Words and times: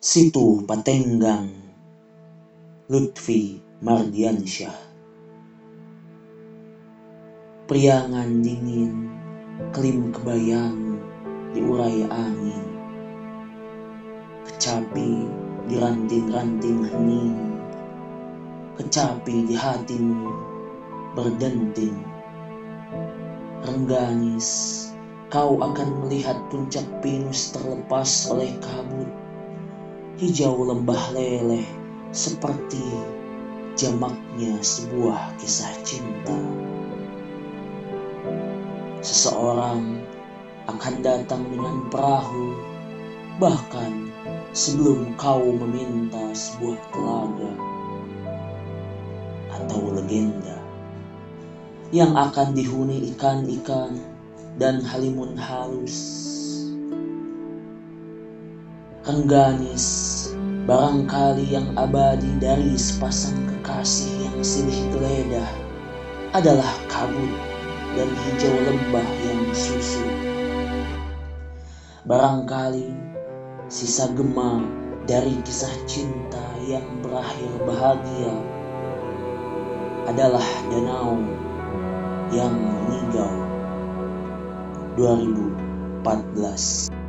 Situ 0.00 0.64
Patenggang 0.64 1.52
Lutfi 2.88 3.60
Mardiansyah. 3.84 4.72
Priangan 7.68 8.40
dingin 8.40 9.12
Kelim 9.76 10.08
kebayang 10.08 10.96
Diurai 11.52 12.00
angin. 12.08 12.64
Kecapi 14.48 15.28
di 15.68 15.76
ranting-ranting 15.76 16.80
hening. 16.80 17.36
Kecapi 18.80 19.44
di 19.44 19.52
hatimu 19.52 20.32
Berdenting. 21.12 22.00
Rengganis 23.68 24.48
kau 25.28 25.60
akan 25.60 26.08
melihat 26.08 26.40
puncak 26.48 26.88
pinus 27.04 27.52
terlepas 27.52 28.32
oleh 28.32 28.48
kabut. 28.64 29.19
Hijau 30.20 30.68
lembah 30.68 31.16
leleh 31.16 31.64
seperti 32.12 32.84
jamaknya 33.72 34.52
sebuah 34.60 35.32
kisah 35.40 35.72
cinta. 35.80 36.36
Seseorang 39.00 39.96
akan 40.68 40.94
datang 41.00 41.48
dengan 41.48 41.88
perahu, 41.88 42.52
bahkan 43.40 44.12
sebelum 44.52 45.16
kau 45.16 45.56
meminta 45.56 46.36
sebuah 46.36 46.76
telaga 46.92 47.52
atau 49.56 49.88
legenda 49.88 50.60
yang 51.96 52.12
akan 52.12 52.52
dihuni 52.52 53.08
ikan-ikan 53.16 53.96
dan 54.60 54.84
halimun 54.84 55.32
halus. 55.40 56.28
Rengganis, 59.00 60.09
barangkali 60.70 61.50
yang 61.50 61.66
abadi 61.74 62.30
dari 62.38 62.78
sepasang 62.78 63.34
kekasih 63.42 64.06
yang 64.22 64.38
silih 64.38 64.78
geledah 64.94 65.50
adalah 66.30 66.70
kabut 66.86 67.34
dan 67.98 68.06
hijau 68.06 68.54
lembah 68.54 69.10
yang 69.26 69.50
susu. 69.50 70.06
Barangkali 72.06 72.86
sisa 73.66 74.14
gema 74.14 74.62
dari 75.10 75.42
kisah 75.42 75.74
cinta 75.90 76.46
yang 76.62 76.86
berakhir 77.02 77.50
bahagia 77.66 78.30
adalah 80.06 80.46
danau 80.70 81.18
yang 82.30 82.54
mengigau 82.54 83.34
2014 84.94 86.99